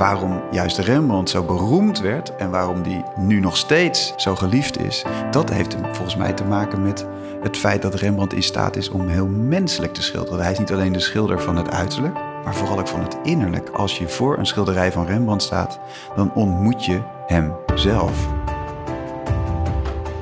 waarom 0.00 0.40
juist 0.50 0.78
Rembrandt 0.78 1.30
zo 1.30 1.42
beroemd 1.42 2.00
werd 2.00 2.36
en 2.36 2.50
waarom 2.50 2.82
die 2.82 3.04
nu 3.16 3.40
nog 3.40 3.56
steeds 3.56 4.12
zo 4.16 4.36
geliefd 4.36 4.80
is, 4.80 5.04
dat 5.30 5.50
heeft 5.50 5.76
volgens 5.92 6.16
mij 6.16 6.32
te 6.32 6.44
maken 6.44 6.82
met 6.82 7.06
het 7.42 7.56
feit 7.56 7.82
dat 7.82 7.94
Rembrandt 7.94 8.32
in 8.32 8.42
staat 8.42 8.76
is 8.76 8.90
om 8.90 9.08
heel 9.08 9.26
menselijk 9.26 9.94
te 9.94 10.02
schilderen. 10.02 10.42
Hij 10.42 10.52
is 10.52 10.58
niet 10.58 10.72
alleen 10.72 10.92
de 10.92 11.00
schilder 11.00 11.40
van 11.40 11.56
het 11.56 11.70
uiterlijk, 11.70 12.14
maar 12.44 12.54
vooral 12.54 12.78
ook 12.78 12.88
van 12.88 13.00
het 13.00 13.18
innerlijk. 13.22 13.68
Als 13.68 13.98
je 13.98 14.08
voor 14.08 14.38
een 14.38 14.46
schilderij 14.46 14.92
van 14.92 15.06
Rembrandt 15.06 15.42
staat, 15.42 15.78
dan 16.16 16.34
ontmoet 16.34 16.84
je 16.84 17.00
hem 17.26 17.52
zelf. 17.74 18.28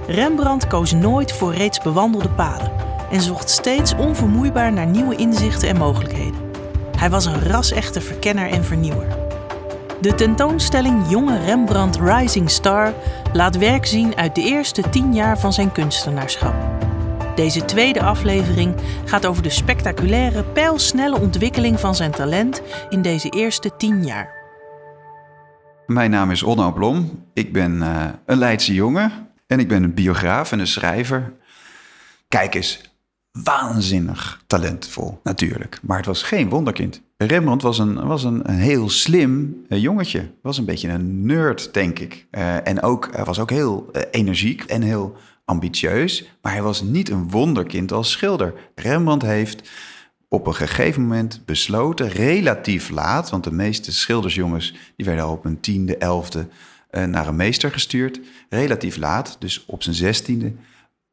Rembrandt 0.06 0.66
koos 0.66 0.92
nooit 0.92 1.32
voor 1.32 1.54
reeds 1.54 1.80
bewandelde 1.80 2.30
paden 2.30 2.72
en 3.10 3.20
zocht 3.20 3.50
steeds 3.50 3.94
onvermoeibaar 3.94 4.72
naar 4.72 4.86
nieuwe 4.86 5.16
inzichten 5.16 5.68
en 5.68 5.76
mogelijkheden. 5.76 6.40
Hij 6.96 7.10
was 7.10 7.24
een 7.24 7.42
ras-echte 7.42 8.00
verkenner 8.00 8.50
en 8.50 8.64
vernieuwer. 8.64 9.27
De 10.00 10.14
tentoonstelling 10.14 11.10
Jonge 11.10 11.38
Rembrandt 11.38 12.00
Rising 12.00 12.50
Star 12.50 12.94
laat 13.32 13.56
werk 13.56 13.86
zien 13.86 14.16
uit 14.16 14.34
de 14.34 14.42
eerste 14.42 14.88
tien 14.90 15.14
jaar 15.14 15.38
van 15.38 15.52
zijn 15.52 15.72
kunstenaarschap. 15.72 16.54
Deze 17.34 17.64
tweede 17.64 18.02
aflevering 18.02 18.74
gaat 19.04 19.26
over 19.26 19.42
de 19.42 19.50
spectaculaire, 19.50 20.44
pijlsnelle 20.44 21.20
ontwikkeling 21.20 21.80
van 21.80 21.94
zijn 21.94 22.10
talent 22.10 22.62
in 22.88 23.02
deze 23.02 23.28
eerste 23.28 23.76
tien 23.76 24.04
jaar. 24.04 24.36
Mijn 25.86 26.10
naam 26.10 26.30
is 26.30 26.42
Onno 26.42 26.72
Blom. 26.72 27.24
Ik 27.34 27.52
ben 27.52 27.76
uh, 27.76 28.04
een 28.26 28.38
Leidse 28.38 28.74
jongen 28.74 29.12
en 29.46 29.58
ik 29.58 29.68
ben 29.68 29.82
een 29.82 29.94
biograaf 29.94 30.52
en 30.52 30.58
een 30.58 30.66
schrijver. 30.66 31.32
Kijk 32.28 32.54
eens, 32.54 32.87
waanzinnig 33.32 34.42
talentvol 34.46 35.20
natuurlijk, 35.22 35.78
maar 35.82 35.96
het 35.96 36.06
was 36.06 36.22
geen 36.22 36.48
wonderkind. 36.48 37.02
Rembrandt 37.16 37.62
was 37.62 37.78
een, 37.78 38.06
was 38.06 38.24
een, 38.24 38.48
een 38.50 38.58
heel 38.58 38.88
slim 38.88 39.64
uh, 39.68 39.82
jongetje. 39.82 40.30
Was 40.42 40.58
een 40.58 40.64
beetje 40.64 40.88
een 40.88 41.26
nerd, 41.26 41.74
denk 41.74 41.98
ik. 41.98 42.26
Uh, 42.30 42.66
en 42.66 42.82
ook, 42.82 43.08
hij 43.12 43.24
was 43.24 43.38
ook 43.38 43.50
heel 43.50 43.90
energiek 44.10 44.62
en 44.62 44.82
heel 44.82 45.16
ambitieus. 45.44 46.28
Maar 46.42 46.52
hij 46.52 46.62
was 46.62 46.82
niet 46.82 47.10
een 47.10 47.30
wonderkind 47.30 47.92
als 47.92 48.10
schilder. 48.10 48.54
Rembrandt 48.74 49.24
heeft 49.24 49.70
op 50.28 50.46
een 50.46 50.54
gegeven 50.54 51.02
moment 51.02 51.42
besloten, 51.44 52.08
relatief 52.08 52.90
laat... 52.90 53.30
want 53.30 53.44
de 53.44 53.52
meeste 53.52 53.92
schildersjongens 53.92 54.74
die 54.96 55.06
werden 55.06 55.24
al 55.24 55.32
op 55.32 55.44
een 55.44 55.60
tiende, 55.60 55.96
elfde... 55.96 56.48
naar 56.90 57.26
een 57.26 57.36
meester 57.36 57.70
gestuurd. 57.70 58.20
Relatief 58.48 58.96
laat, 58.96 59.36
dus 59.38 59.64
op 59.66 59.82
zijn 59.82 59.94
zestiende 59.94 60.52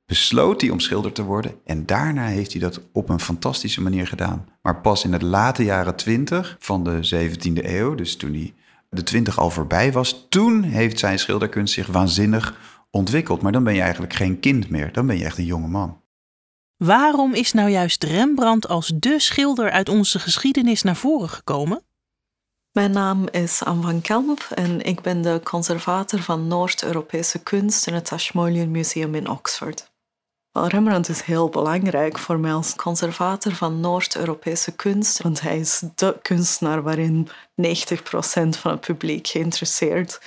besloot 0.06 0.62
hij 0.62 0.70
om 0.70 0.80
schilder 0.80 1.12
te 1.12 1.24
worden. 1.24 1.56
En 1.66 1.86
daarna 1.86 2.26
heeft 2.26 2.52
hij 2.52 2.62
dat 2.62 2.82
op 2.92 3.10
een 3.10 3.20
fantastische 3.20 3.82
manier 3.82 4.08
gedaan. 4.08 4.50
Maar 4.62 4.82
pas 4.82 5.04
in 5.04 5.14
het 5.14 5.22
late 5.22 5.64
jaren 5.64 5.96
20 5.96 6.56
van 6.60 6.84
de 6.84 7.28
17e 7.28 7.66
eeuw, 7.66 7.96
dus 7.96 8.16
toen 8.16 8.34
hij 8.34 8.54
de 8.90 9.04
20 9.04 9.40
al 9.40 9.50
voorbij 9.50 9.92
was, 9.92 10.26
toen 10.30 10.64
heeft 10.64 11.00
zijn 11.00 11.20
schilderkunst 11.20 11.74
zich 11.74 11.88
waanzinnig 11.88 12.56
ontwikkeld. 12.92 13.42
Maar 13.42 13.52
dan 13.52 13.64
ben 13.64 13.74
je 13.74 13.82
eigenlijk 13.82 14.14
geen 14.14 14.40
kind 14.40 14.70
meer, 14.70 14.94
dan 14.94 15.08
ben 15.08 15.18
je 15.18 15.26
echt 15.26 15.38
een 15.38 15.46
jonge 15.46 15.68
man. 15.68 16.04
Waarom 16.78 17.34
is 17.34 17.54
nou 17.54 17.70
juist 17.70 18.04
Rembrandt 18.04 18.68
als 18.68 18.94
de 18.96 19.20
schilder 19.20 19.72
uit 19.72 19.90
onze 19.90 20.20
geschiedenis 20.20 20.82
naar 20.82 20.96
voren 20.96 21.30
gekomen? 21.30 21.84
Mijn 22.72 22.92
naam 22.92 23.28
is 23.32 23.64
Anne 23.64 23.82
van 23.82 24.02
Kamp 24.02 24.40
en 24.40 24.82
ik 24.82 25.02
ben 25.02 25.22
de 25.22 25.42
conservator 25.44 26.20
van 26.20 26.48
Noord-Europese 26.48 27.44
kunst 27.44 27.88
in 27.88 27.94
het 27.94 28.12
Ashmolean 28.12 28.72
Museum 28.72 29.16
in 29.16 29.30
Oxford. 29.30 29.94
Rembrandt 30.64 31.10
is 31.10 31.22
heel 31.22 31.50
belangrijk 31.50 32.18
voor 32.18 32.40
mij 32.40 32.54
als 32.54 32.76
conservator 32.76 33.54
van 33.54 33.80
Noord-Europese 33.80 34.72
kunst, 34.72 35.22
want 35.22 35.42
hij 35.42 35.60
is 35.60 35.84
de 35.96 36.18
kunstenaar 36.22 36.84
waarin 36.84 37.28
90% 37.28 37.32
van 38.50 38.72
het 38.72 38.80
publiek 38.80 39.28
geïnteresseerd 39.28 40.22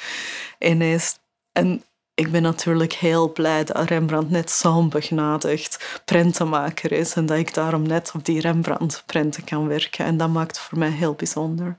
in 0.59 0.83
is. 0.83 1.19
En 1.53 1.83
ik 2.15 2.31
ben 2.31 2.43
natuurlijk 2.43 2.93
heel 2.93 3.33
blij 3.33 3.65
dat 3.65 3.89
Rembrandt 3.89 4.31
net 4.31 4.51
zo'n 4.51 4.89
begnadigd 4.89 6.01
prentenmaker 6.05 6.93
is 6.93 7.15
en 7.15 7.27
dat 7.27 7.39
ik 7.39 7.55
daarom 7.55 7.83
net 7.83 8.13
op 8.15 8.25
die 8.25 8.41
Rembrandt-prenten 8.41 9.45
kan 9.45 9.69
werken. 9.69 10.05
En 10.05 10.17
dat 10.17 10.29
maakt 10.29 10.57
het 10.57 10.67
voor 10.67 10.79
mij 10.79 10.91
heel 10.91 11.15
bijzonder. 11.15 11.77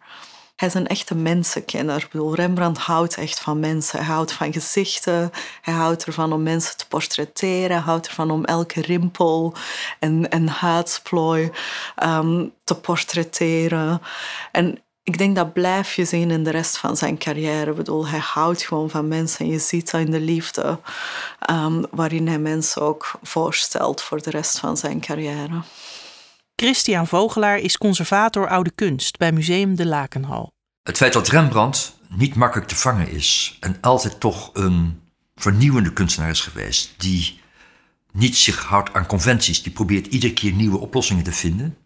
Hij 0.59 0.67
is 0.67 0.73
een 0.73 0.87
echte 0.87 1.15
mensenkenner. 1.15 1.97
Ik 2.03 2.09
bedoel, 2.11 2.35
Rembrandt 2.35 2.79
houdt 2.79 3.17
echt 3.17 3.39
van 3.39 3.59
mensen. 3.59 3.99
Hij 3.99 4.13
houdt 4.13 4.31
van 4.31 4.53
gezichten. 4.53 5.31
Hij 5.61 5.73
houdt 5.73 6.05
ervan 6.05 6.33
om 6.33 6.43
mensen 6.43 6.77
te 6.77 6.87
portretteren. 6.87 7.71
Hij 7.71 7.85
houdt 7.85 8.07
ervan 8.07 8.31
om 8.31 8.45
elke 8.45 8.81
rimpel 8.81 9.53
en, 9.99 10.29
en 10.29 10.47
huidsplooi 10.47 11.51
um, 12.03 12.53
te 12.63 12.75
portretteren. 12.75 14.01
En 14.51 14.81
ik 15.03 15.17
denk 15.17 15.35
dat 15.35 15.53
blijf 15.53 15.95
je 15.95 16.05
zien 16.05 16.31
in 16.31 16.43
de 16.43 16.49
rest 16.49 16.77
van 16.77 16.97
zijn 16.97 17.17
carrière. 17.17 17.71
Ik 17.71 17.77
bedoel, 17.77 18.07
hij 18.07 18.19
houdt 18.19 18.61
gewoon 18.61 18.89
van 18.89 19.07
mensen. 19.07 19.45
En 19.45 19.51
je 19.51 19.59
ziet 19.59 19.91
dat 19.91 20.01
in 20.01 20.11
de 20.11 20.19
liefde 20.19 20.79
um, 21.49 21.85
waarin 21.91 22.27
hij 22.27 22.39
mensen 22.39 22.81
ook 22.81 23.11
voorstelt 23.21 24.01
voor 24.01 24.21
de 24.21 24.29
rest 24.29 24.59
van 24.59 24.77
zijn 24.77 24.99
carrière. 24.99 25.61
Christian 26.59 27.07
Vogelaar 27.07 27.57
is 27.57 27.77
conservator 27.77 28.47
oude 28.47 28.71
kunst 28.71 29.17
bij 29.17 29.31
Museum 29.31 29.75
de 29.75 29.85
Lakenhal. 29.85 30.51
Het 30.83 30.97
feit 30.97 31.13
dat 31.13 31.27
Rembrandt 31.27 31.99
niet 32.09 32.35
makkelijk 32.35 32.67
te 32.67 32.75
vangen 32.75 33.11
is 33.11 33.57
en 33.59 33.77
altijd 33.81 34.19
toch 34.19 34.49
een 34.53 35.01
vernieuwende 35.35 35.93
kunstenaar 35.93 36.29
is 36.29 36.41
geweest, 36.41 36.93
die 36.97 37.39
niet 38.11 38.37
zich 38.37 38.63
houdt 38.63 38.93
aan 38.93 39.05
conventies, 39.05 39.63
die 39.63 39.71
probeert 39.71 40.07
iedere 40.07 40.33
keer 40.33 40.51
nieuwe 40.51 40.77
oplossingen 40.77 41.23
te 41.23 41.31
vinden, 41.31 41.77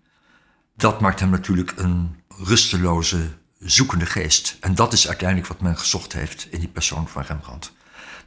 dat 0.76 1.02
maakt 1.02 1.20
hem 1.20 1.30
natuurlijk 1.30 1.74
een 1.76 2.16
rusteloze, 2.44 3.30
zoekende 3.60 4.06
geest. 4.06 4.58
En 4.60 4.76
dat 4.76 4.94
is 4.94 5.08
uiteindelijk 5.08 5.48
wat 5.48 5.62
men 5.62 5.78
gezocht 5.78 6.14
heeft 6.14 6.48
in 6.52 6.60
die 6.60 6.70
persoon 6.70 7.08
van 7.08 7.24
Rembrandt. 7.24 7.74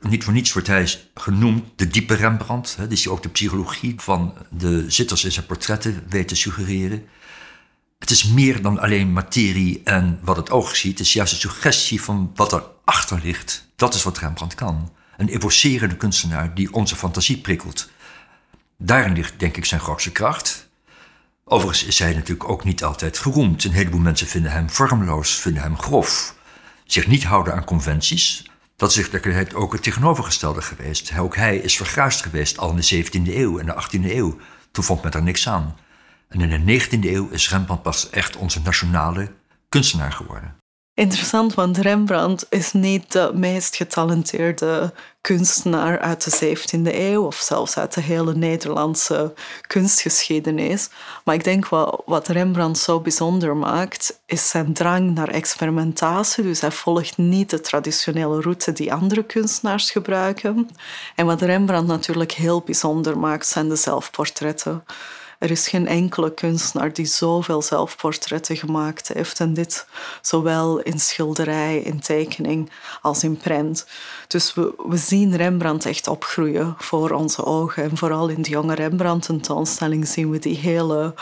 Niet 0.01 0.25
voor 0.25 0.33
niets 0.33 0.53
wordt 0.53 0.69
hij 0.69 0.91
genoemd 1.15 1.65
de 1.77 1.89
diepe 1.89 2.15
Rembrandt. 2.15 2.77
Hè, 2.77 2.87
dus 2.89 3.05
hij 3.05 3.13
ook 3.13 3.23
de 3.23 3.29
psychologie 3.29 3.95
van 3.97 4.35
de 4.51 4.85
zitters 4.91 5.25
in 5.25 5.33
zijn 5.33 5.47
portretten 5.47 6.05
weet 6.09 6.29
te 6.29 6.37
suggereren. 6.37 7.07
Het 7.99 8.11
is 8.11 8.25
meer 8.25 8.63
dan 8.63 8.79
alleen 8.79 9.13
materie 9.13 9.81
en 9.85 10.19
wat 10.23 10.37
het 10.37 10.51
oog 10.51 10.77
ziet. 10.77 10.99
Het 10.99 11.07
is 11.07 11.13
juist 11.13 11.33
een 11.33 11.39
suggestie 11.39 12.03
van 12.03 12.33
wat 12.35 12.53
erachter 12.53 13.21
ligt. 13.23 13.69
Dat 13.77 13.95
is 13.95 14.03
wat 14.03 14.19
Rembrandt 14.19 14.55
kan. 14.55 14.93
Een 15.17 15.29
evocerende 15.29 15.97
kunstenaar 15.97 16.55
die 16.55 16.73
onze 16.73 16.97
fantasie 16.97 17.39
prikkelt. 17.39 17.91
Daarin 18.79 19.13
ligt 19.13 19.39
denk 19.39 19.57
ik 19.57 19.65
zijn 19.65 19.81
grootste 19.81 20.13
kracht. 20.13 20.69
Overigens 21.45 21.85
is 21.85 21.99
hij 21.99 22.15
natuurlijk 22.15 22.49
ook 22.49 22.65
niet 22.65 22.85
altijd 22.85 23.19
geroemd. 23.19 23.65
Een 23.65 23.73
heleboel 23.73 24.01
mensen 24.01 24.27
vinden 24.27 24.51
hem 24.51 24.71
vormloos, 24.71 25.35
vinden 25.35 25.63
hem 25.63 25.79
grof. 25.79 26.35
Zich 26.85 27.07
niet 27.07 27.25
houden 27.25 27.55
aan 27.55 27.65
conventies. 27.65 28.45
Dat 28.77 28.89
is 28.89 28.95
tegelijkertijd 28.95 29.55
ook 29.55 29.73
het 29.73 29.83
tegenovergestelde 29.83 30.63
geweest. 30.63 31.19
Ook 31.19 31.37
hij 31.37 31.57
is 31.57 31.77
verguisd 31.77 32.23
geweest 32.23 32.59
al 32.59 32.71
in 32.71 32.77
de 32.77 33.05
17e 33.05 33.35
eeuw 33.35 33.59
en 33.59 33.67
de 33.67 33.83
18e 33.83 34.11
eeuw. 34.11 34.39
Toen 34.71 34.85
vond 34.85 35.03
men 35.03 35.13
er 35.13 35.23
niks 35.23 35.49
aan. 35.49 35.77
En 36.29 36.41
in 36.41 36.65
de 36.65 36.81
19e 36.81 37.05
eeuw 37.05 37.29
is 37.29 37.51
Rembrandt 37.51 37.83
pas 37.83 38.11
echt 38.11 38.37
onze 38.37 38.61
nationale 38.61 39.33
kunstenaar 39.69 40.13
geworden. 40.13 40.57
Interessant, 40.97 41.55
want 41.55 41.77
Rembrandt 41.79 42.47
is 42.49 42.73
niet 42.73 43.13
de 43.13 43.31
meest 43.35 43.77
getalenteerde 43.77 44.93
kunstenaar 45.21 45.99
uit 45.99 46.25
de 46.25 46.57
17e 46.57 46.95
eeuw 46.95 47.27
of 47.27 47.37
zelfs 47.37 47.77
uit 47.77 47.95
de 47.95 48.01
hele 48.01 48.35
Nederlandse 48.35 49.35
kunstgeschiedenis. 49.67 50.89
Maar 51.25 51.35
ik 51.35 51.45
denk 51.45 51.69
wat, 51.69 52.03
wat 52.07 52.29
Rembrandt 52.29 52.79
zo 52.79 53.01
bijzonder 53.01 53.57
maakt, 53.57 54.21
is 54.27 54.49
zijn 54.49 54.73
drang 54.73 55.15
naar 55.15 55.29
experimentatie. 55.29 56.45
Dus 56.45 56.61
hij 56.61 56.71
volgt 56.71 57.17
niet 57.17 57.51
de 57.51 57.61
traditionele 57.61 58.41
route 58.41 58.73
die 58.73 58.93
andere 58.93 59.25
kunstenaars 59.25 59.91
gebruiken. 59.91 60.69
En 61.15 61.27
wat 61.27 61.43
Rembrandt 61.43 61.89
natuurlijk 61.89 62.33
heel 62.33 62.61
bijzonder 62.61 63.19
maakt, 63.19 63.47
zijn 63.47 63.69
de 63.69 63.77
zelfportretten. 63.77 64.85
Er 65.39 65.51
is 65.51 65.69
geen 65.69 65.87
enkele 65.87 66.35
kunstenaar 66.35 66.93
die 66.93 67.07
zoveel 67.07 67.63
zelfportretten 67.63 68.57
gemaakt 68.57 69.09
heeft. 69.09 69.41
En 69.41 69.55
dit 69.55 69.87
zowel 70.21 70.79
in 70.79 71.01
schilderij, 71.01 71.79
in 71.79 72.01
tekening 72.01 72.71
als 73.03 73.25
in 73.25 73.37
prent. 73.37 73.87
Dus 74.27 74.55
we, 74.55 74.75
zien 74.91 75.37
Rembrandt 75.37 75.87
echt 75.87 76.09
opgroeien 76.09 76.75
voor 76.79 77.11
onze 77.11 77.45
ogen. 77.45 77.83
En 77.83 77.97
vooral 77.97 78.29
in 78.29 78.43
de 78.43 78.51
jonge 78.51 78.75
Rembrandt-tentoonstelling 78.75 80.09
zien 80.09 80.31
we 80.31 80.39
die 80.39 80.57
hele 80.57 81.15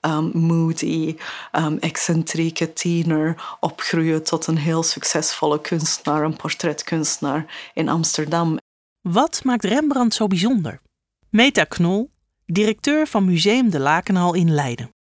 um, 0.00 0.30
moody, 0.34 1.16
um, 1.52 1.78
excentrieke 1.78 2.72
tiener 2.72 3.56
opgroeien 3.60 4.22
tot 4.22 4.46
een 4.46 4.58
heel 4.58 4.82
succesvolle 4.82 5.60
kunstenaar, 5.60 6.24
een 6.24 6.36
portretkunstenaar 6.36 7.70
in 7.74 7.88
Amsterdam. 7.88 8.58
Wat 9.00 9.44
maakt 9.44 9.64
Rembrandt 9.64 10.14
zo 10.14 10.26
bijzonder? 10.26 10.80
Meta 11.30 11.64
Knol, 11.64 12.10
directeur 12.46 13.06
van 13.06 13.24
Museum 13.24 13.70
de 13.70 13.78
Lakenhal 13.78 14.34
in 14.34 14.50
Leiden. 14.50 14.94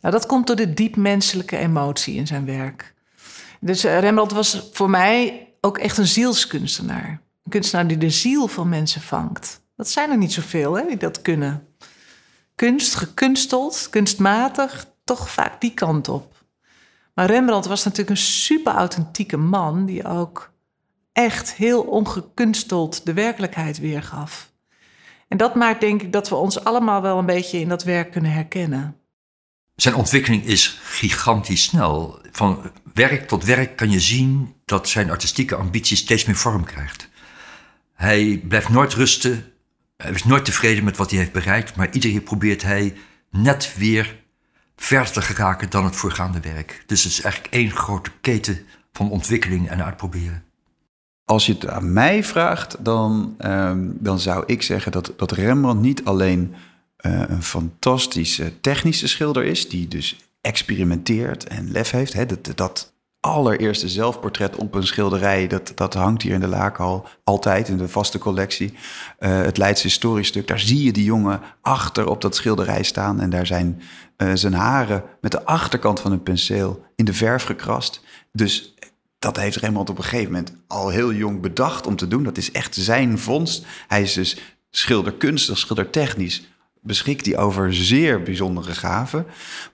Nou, 0.00 0.14
dat 0.14 0.26
komt 0.26 0.46
door 0.46 0.56
de 0.56 0.74
diep 0.74 0.96
menselijke 0.96 1.56
emotie 1.56 2.14
in 2.14 2.26
zijn 2.26 2.44
werk. 2.44 2.94
Dus 3.60 3.84
uh, 3.84 3.98
Rembrandt 3.98 4.32
was 4.32 4.68
voor 4.72 4.90
mij 4.90 5.48
ook 5.60 5.78
echt 5.78 5.98
een 5.98 6.06
zielskunstenaar. 6.06 7.08
Een 7.44 7.50
kunstenaar 7.50 7.86
die 7.86 7.98
de 7.98 8.10
ziel 8.10 8.48
van 8.48 8.68
mensen 8.68 9.00
vangt. 9.00 9.60
Dat 9.76 9.88
zijn 9.88 10.10
er 10.10 10.16
niet 10.16 10.32
zoveel 10.32 10.74
hè, 10.74 10.86
die 10.86 10.96
dat 10.96 11.22
kunnen. 11.22 11.66
Kunst, 12.54 12.94
gekunsteld, 12.94 13.86
kunstmatig, 13.90 14.86
toch 15.04 15.30
vaak 15.30 15.60
die 15.60 15.74
kant 15.74 16.08
op. 16.08 16.44
Maar 17.14 17.26
Rembrandt 17.26 17.66
was 17.66 17.84
natuurlijk 17.84 18.10
een 18.10 18.24
super 18.24 18.72
authentieke 18.72 19.36
man 19.36 19.86
die 19.86 20.04
ook 20.04 20.52
echt 21.12 21.54
heel 21.54 21.82
ongekunsteld 21.82 23.06
de 23.06 23.12
werkelijkheid 23.12 23.78
weergaf. 23.78 24.52
En 25.28 25.36
dat 25.36 25.54
maakt 25.54 25.80
denk 25.80 26.02
ik 26.02 26.12
dat 26.12 26.28
we 26.28 26.34
ons 26.34 26.64
allemaal 26.64 27.02
wel 27.02 27.18
een 27.18 27.26
beetje 27.26 27.58
in 27.58 27.68
dat 27.68 27.84
werk 27.84 28.10
kunnen 28.10 28.32
herkennen. 28.32 28.96
Zijn 29.76 29.94
ontwikkeling 29.94 30.44
is 30.44 30.78
gigantisch 30.82 31.62
snel. 31.62 32.20
Van 32.32 32.72
werk 32.94 33.28
tot 33.28 33.44
werk 33.44 33.76
kan 33.76 33.90
je 33.90 34.00
zien 34.00 34.54
dat 34.64 34.88
zijn 34.88 35.10
artistieke 35.10 35.54
ambitie 35.54 35.96
steeds 35.96 36.24
meer 36.24 36.36
vorm 36.36 36.64
krijgt. 36.64 37.08
Hij 37.94 38.42
blijft 38.48 38.68
nooit 38.68 38.94
rusten. 38.94 39.52
Hij 39.96 40.10
is 40.10 40.24
nooit 40.24 40.44
tevreden 40.44 40.84
met 40.84 40.96
wat 40.96 41.10
hij 41.10 41.18
heeft 41.18 41.32
bereikt. 41.32 41.76
Maar 41.76 41.92
iedere 41.92 42.12
keer 42.12 42.22
probeert 42.22 42.62
hij 42.62 42.96
net 43.30 43.74
weer 43.76 44.24
verder 44.76 45.12
te 45.12 45.22
geraken 45.22 45.70
dan 45.70 45.84
het 45.84 45.96
voorgaande 45.96 46.40
werk. 46.40 46.82
Dus 46.86 47.02
het 47.02 47.12
is 47.12 47.20
eigenlijk 47.20 47.54
één 47.54 47.70
grote 47.70 48.10
keten 48.20 48.66
van 48.92 49.10
ontwikkeling 49.10 49.68
en 49.68 49.84
uitproberen. 49.84 50.44
Als 51.26 51.46
je 51.46 51.52
het 51.52 51.68
aan 51.68 51.92
mij 51.92 52.24
vraagt, 52.24 52.76
dan, 52.84 53.34
ehm, 53.38 53.88
dan 53.92 54.18
zou 54.18 54.42
ik 54.46 54.62
zeggen 54.62 54.92
dat, 54.92 55.12
dat 55.16 55.32
Rembrandt 55.32 55.82
niet 55.82 56.04
alleen 56.04 56.54
eh, 56.96 57.22
een 57.28 57.42
fantastische 57.42 58.60
technische 58.60 59.08
schilder 59.08 59.44
is, 59.44 59.68
die 59.68 59.88
dus 59.88 60.16
experimenteert 60.40 61.46
en 61.46 61.70
lef 61.70 61.90
heeft. 61.90 62.12
Hè, 62.12 62.26
dat, 62.26 62.52
dat 62.54 62.92
allereerste 63.20 63.88
zelfportret 63.88 64.56
op 64.56 64.74
een 64.74 64.86
schilderij, 64.86 65.46
dat, 65.46 65.72
dat 65.74 65.94
hangt 65.94 66.22
hier 66.22 66.32
in 66.32 66.40
de 66.40 66.46
Laakhal 66.46 67.06
altijd 67.24 67.68
in 67.68 67.76
de 67.76 67.88
vaste 67.88 68.18
collectie. 68.18 68.72
Uh, 69.18 69.40
het 69.42 69.56
Leidse 69.56 69.86
historiestuk, 69.86 70.46
daar 70.46 70.60
zie 70.60 70.82
je 70.82 70.92
die 70.92 71.04
jongen 71.04 71.40
achter 71.60 72.08
op 72.08 72.20
dat 72.20 72.34
schilderij 72.34 72.82
staan 72.82 73.20
en 73.20 73.30
daar 73.30 73.46
zijn 73.46 73.82
uh, 74.16 74.30
zijn 74.34 74.54
haren 74.54 75.02
met 75.20 75.30
de 75.30 75.44
achterkant 75.44 76.00
van 76.00 76.12
een 76.12 76.22
penseel 76.22 76.84
in 76.96 77.04
de 77.04 77.14
verf 77.14 77.42
gekrast. 77.44 78.00
Dus 78.32 78.74
dat 79.26 79.36
heeft 79.36 79.56
Rembrandt 79.56 79.90
op 79.90 79.98
een 79.98 80.04
gegeven 80.04 80.32
moment 80.32 80.52
al 80.66 80.88
heel 80.88 81.12
jong 81.12 81.40
bedacht 81.40 81.86
om 81.86 81.96
te 81.96 82.08
doen. 82.08 82.22
Dat 82.22 82.36
is 82.36 82.52
echt 82.52 82.74
zijn 82.74 83.18
vondst. 83.18 83.66
Hij 83.88 84.02
is 84.02 84.12
dus 84.12 84.38
schilderkunstig, 84.70 85.58
schildertechnisch 85.58 86.48
beschikt 86.80 87.26
hij 87.26 87.36
over 87.38 87.74
zeer 87.74 88.22
bijzondere 88.22 88.74
gaven. 88.74 89.26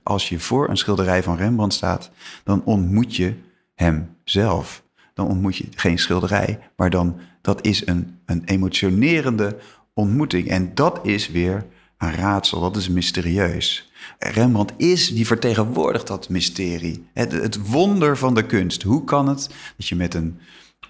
Als 0.02 0.28
je 0.28 0.38
voor 0.38 0.69
een 0.69 0.76
schilderij 0.76 1.22
van 1.22 1.37
Rembrandt 1.37 1.75
staat, 1.75 2.10
dan 2.44 2.64
ontmoet 2.64 3.16
je 3.16 3.34
hem 3.75 4.16
zelf. 4.25 4.82
Dan 5.14 5.28
ontmoet 5.28 5.56
je 5.56 5.66
geen 5.75 5.99
schilderij, 5.99 6.58
maar 6.76 6.90
dan 6.90 7.19
dat 7.40 7.66
is 7.66 7.87
een, 7.87 8.19
een 8.26 8.43
emotionerende 8.44 9.56
ontmoeting. 9.94 10.49
En 10.49 10.75
dat 10.75 11.00
is 11.02 11.28
weer 11.28 11.66
een 11.99 12.14
raadsel, 12.14 12.60
dat 12.60 12.76
is 12.76 12.88
mysterieus. 12.88 13.92
Rembrandt 14.19 14.72
is, 14.76 15.14
die 15.14 15.26
vertegenwoordigt 15.26 16.06
dat 16.06 16.28
mysterie. 16.28 17.06
Het, 17.12 17.32
het 17.32 17.69
wonder 17.69 18.16
van 18.16 18.34
de 18.34 18.46
kunst. 18.46 18.82
Hoe 18.82 19.04
kan 19.04 19.28
het 19.28 19.49
dat 19.76 19.88
je 19.88 19.96
met 19.96 20.14
een 20.14 20.38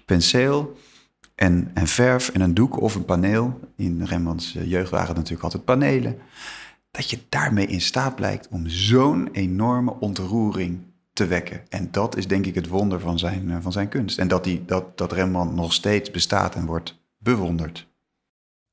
penseel 0.05 0.77
en, 1.35 1.71
en 1.73 1.87
verf 1.87 2.29
en 2.29 2.41
een 2.41 2.53
doek 2.53 2.81
of 2.81 2.95
een 2.95 3.05
paneel... 3.05 3.59
in 3.75 4.03
Rembrandts 4.03 4.55
eh, 4.55 4.69
jeugd 4.69 4.89
waren 4.89 5.07
het 5.07 5.15
natuurlijk 5.15 5.43
altijd 5.43 5.65
panelen... 5.65 6.17
dat 6.91 7.09
je 7.09 7.19
daarmee 7.29 7.65
in 7.65 7.81
staat 7.81 8.15
blijkt 8.15 8.47
om 8.47 8.67
zo'n 8.67 9.29
enorme 9.31 9.95
ontroering 9.99 10.79
te 11.13 11.25
wekken. 11.25 11.61
En 11.69 11.87
dat 11.91 12.17
is 12.17 12.27
denk 12.27 12.45
ik 12.45 12.55
het 12.55 12.67
wonder 12.67 12.99
van 12.99 13.19
zijn, 13.19 13.51
eh, 13.51 13.57
van 13.61 13.71
zijn 13.71 13.89
kunst. 13.89 14.17
En 14.17 14.27
dat, 14.27 14.43
die, 14.43 14.65
dat, 14.65 14.97
dat 14.97 15.11
Rembrandt 15.11 15.55
nog 15.55 15.73
steeds 15.73 16.11
bestaat 16.11 16.55
en 16.55 16.65
wordt 16.65 17.01
bewonderd. 17.17 17.87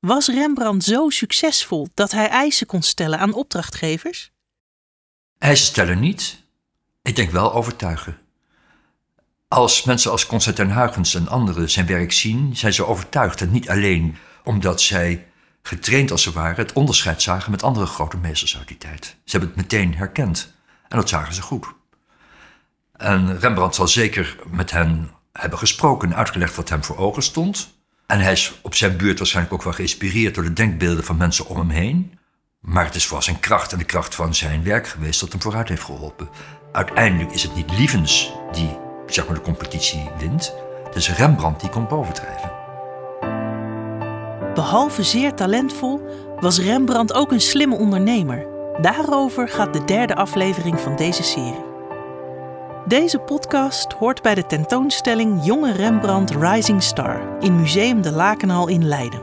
Was 0.01 0.27
Rembrandt 0.27 0.83
zo 0.83 1.09
succesvol 1.09 1.87
dat 1.93 2.11
hij 2.11 2.27
eisen 2.27 2.67
kon 2.67 2.81
stellen 2.81 3.19
aan 3.19 3.33
opdrachtgevers? 3.33 4.31
Eisen 5.37 5.65
stellen 5.65 5.99
niet. 5.99 6.43
Ik 7.01 7.15
denk 7.15 7.31
wel 7.31 7.53
overtuigen. 7.53 8.17
Als 9.47 9.83
mensen 9.83 10.11
als 10.11 10.25
Constantijn 10.25 10.73
Huygens 10.73 11.15
en 11.15 11.27
anderen 11.27 11.69
zijn 11.69 11.85
werk 11.85 12.11
zien, 12.11 12.55
zijn 12.57 12.73
ze 12.73 12.85
overtuigd. 12.85 13.41
En 13.41 13.51
niet 13.51 13.69
alleen 13.69 14.17
omdat 14.43 14.81
zij 14.81 15.27
getraind 15.61 16.11
als 16.11 16.23
ze 16.23 16.31
waren 16.31 16.55
het 16.55 16.73
onderscheid 16.73 17.21
zagen 17.21 17.51
met 17.51 17.63
andere 17.63 17.85
grote 17.85 18.17
meesters 18.17 18.57
uit 18.57 18.67
die 18.67 18.77
tijd. 18.77 19.05
Ze 19.05 19.37
hebben 19.37 19.49
het 19.49 19.57
meteen 19.57 19.95
herkend. 19.95 20.53
En 20.87 20.97
dat 20.97 21.09
zagen 21.09 21.33
ze 21.33 21.41
goed. 21.41 21.67
En 22.93 23.39
Rembrandt 23.39 23.75
zal 23.75 23.87
zeker 23.87 24.35
met 24.47 24.71
hen 24.71 25.11
hebben 25.31 25.59
gesproken 25.59 26.09
en 26.09 26.17
uitgelegd 26.17 26.55
wat 26.55 26.69
hem 26.69 26.83
voor 26.83 26.97
ogen 26.97 27.23
stond. 27.23 27.80
En 28.11 28.19
hij 28.19 28.31
is 28.31 28.53
op 28.61 28.75
zijn 28.75 28.97
beurt 28.97 29.17
waarschijnlijk 29.17 29.55
ook 29.55 29.63
wel 29.63 29.73
geïnspireerd 29.73 30.35
door 30.35 30.43
de 30.43 30.53
denkbeelden 30.53 31.03
van 31.03 31.17
mensen 31.17 31.47
om 31.47 31.57
hem 31.57 31.69
heen. 31.69 32.19
Maar 32.59 32.85
het 32.85 32.95
is 32.95 33.05
vooral 33.05 33.23
zijn 33.23 33.39
kracht 33.39 33.71
en 33.71 33.77
de 33.77 33.83
kracht 33.83 34.15
van 34.15 34.35
zijn 34.35 34.63
werk 34.63 34.87
geweest 34.87 35.19
dat 35.19 35.31
hem 35.31 35.41
vooruit 35.41 35.69
heeft 35.69 35.83
geholpen. 35.83 36.29
Uiteindelijk 36.71 37.31
is 37.31 37.43
het 37.43 37.55
niet 37.55 37.77
Lievens 37.77 38.31
die 38.51 38.77
zeg 39.05 39.25
maar, 39.25 39.35
de 39.35 39.41
competitie 39.41 40.09
wint. 40.17 40.53
Het 40.83 40.95
is 40.95 41.09
Rembrandt 41.09 41.61
die 41.61 41.69
komt 41.69 41.87
bovendrijven. 41.87 42.51
Behalve 44.53 45.03
zeer 45.03 45.33
talentvol 45.33 46.01
was 46.39 46.59
Rembrandt 46.59 47.13
ook 47.13 47.31
een 47.31 47.41
slimme 47.41 47.75
ondernemer. 47.75 48.45
Daarover 48.81 49.49
gaat 49.49 49.73
de 49.73 49.85
derde 49.85 50.15
aflevering 50.15 50.79
van 50.79 50.95
deze 50.95 51.23
serie. 51.23 51.70
Deze 52.87 53.19
podcast 53.19 53.93
hoort 53.93 54.21
bij 54.21 54.35
de 54.35 54.45
tentoonstelling 54.45 55.45
Jonge 55.45 55.71
Rembrandt 55.71 56.35
Rising 56.35 56.83
Star 56.83 57.39
in 57.39 57.55
Museum 57.55 58.01
de 58.01 58.11
Lakenhal 58.11 58.67
in 58.67 58.87
Leiden. 58.87 59.21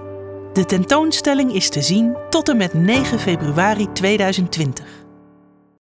De 0.53 0.65
tentoonstelling 0.65 1.53
is 1.53 1.69
te 1.69 1.83
zien 1.83 2.17
tot 2.31 2.49
en 2.49 2.57
met 2.57 2.75
9 2.75 3.19
februari 3.19 3.93
2020. 3.93 5.08